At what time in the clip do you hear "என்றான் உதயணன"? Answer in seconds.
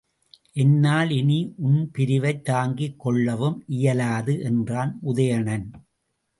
4.41-5.63